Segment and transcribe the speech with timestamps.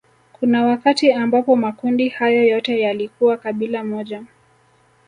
[0.33, 4.23] Kuna wakati ambapo makundi hayo yote yalikuwa kabila moja